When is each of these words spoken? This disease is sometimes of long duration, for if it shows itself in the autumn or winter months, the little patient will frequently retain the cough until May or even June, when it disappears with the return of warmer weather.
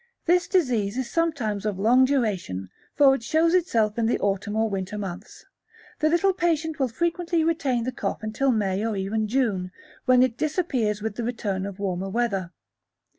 This 0.25 0.47
disease 0.47 0.97
is 0.97 1.11
sometimes 1.11 1.63
of 1.63 1.77
long 1.77 2.05
duration, 2.05 2.69
for 2.95 3.13
if 3.13 3.19
it 3.19 3.23
shows 3.23 3.53
itself 3.53 3.99
in 3.99 4.07
the 4.07 4.17
autumn 4.19 4.55
or 4.55 4.67
winter 4.67 4.97
months, 4.97 5.45
the 5.99 6.09
little 6.09 6.33
patient 6.33 6.79
will 6.79 6.87
frequently 6.87 7.43
retain 7.43 7.83
the 7.83 7.91
cough 7.91 8.23
until 8.23 8.49
May 8.51 8.83
or 8.83 8.97
even 8.97 9.27
June, 9.27 9.71
when 10.05 10.23
it 10.23 10.37
disappears 10.39 11.03
with 11.03 11.17
the 11.17 11.23
return 11.23 11.67
of 11.67 11.77
warmer 11.77 12.09
weather. 12.09 12.51